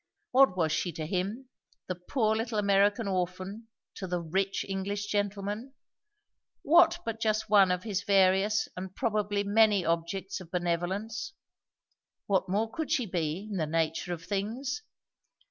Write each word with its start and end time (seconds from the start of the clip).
What 0.31 0.57
was 0.57 0.71
she 0.71 0.91
to 0.93 1.05
him, 1.05 1.49
the 1.85 1.93
poor 1.93 2.35
little 2.35 2.57
American 2.57 3.07
orphan, 3.07 3.67
to 3.93 4.07
the 4.07 4.19
rich 4.19 4.65
English 4.67 5.05
gentleman? 5.05 5.75
what 6.63 6.97
but 7.05 7.19
just 7.19 7.51
one 7.51 7.69
of 7.69 7.83
his 7.83 8.01
various 8.01 8.67
and 8.75 8.95
probably 8.95 9.43
many 9.43 9.85
objects 9.85 10.41
of 10.41 10.49
benevolence? 10.49 11.33
What 12.25 12.49
more 12.49 12.71
could 12.71 12.89
she 12.91 13.05
be, 13.05 13.47
in 13.51 13.57
the 13.57 13.67
nature 13.67 14.11
of 14.11 14.23
things? 14.25 14.81